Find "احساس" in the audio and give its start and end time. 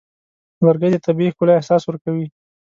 1.55-1.83